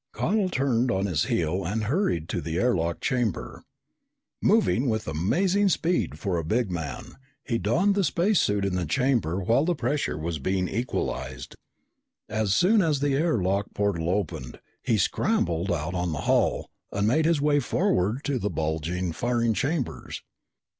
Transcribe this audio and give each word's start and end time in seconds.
Connel 0.13 0.49
turned 0.49 0.89
on 0.89 1.05
his 1.05 1.25
heel 1.25 1.63
and 1.63 1.83
hurried 1.83 2.27
to 2.29 2.41
the 2.41 2.57
air 2.57 2.73
lock 2.73 3.01
chamber. 3.01 3.65
Moving 4.41 4.89
with 4.89 5.07
amazing 5.07 5.69
speed 5.69 6.17
for 6.17 6.37
a 6.39 6.43
big 6.43 6.71
man, 6.71 7.17
he 7.43 7.59
donned 7.59 7.93
the 7.93 8.03
space 8.03 8.41
suit 8.41 8.65
in 8.65 8.73
the 8.73 8.87
chamber 8.87 9.43
while 9.43 9.63
the 9.63 9.75
pressure 9.75 10.17
was 10.17 10.39
being 10.39 10.67
equalized. 10.67 11.55
As 12.27 12.51
soon 12.55 12.81
as 12.81 12.99
the 12.99 13.13
air 13.13 13.37
lock 13.43 13.75
portal 13.75 14.09
opened, 14.09 14.59
he 14.81 14.97
scrambled 14.97 15.71
out 15.71 15.93
on 15.93 16.13
the 16.13 16.21
hull 16.21 16.71
and 16.91 17.05
made 17.07 17.25
his 17.25 17.39
way 17.39 17.59
forward 17.59 18.23
to 18.23 18.39
the 18.39 18.49
bulging 18.49 19.11
firing 19.11 19.53
chambers. 19.53 20.23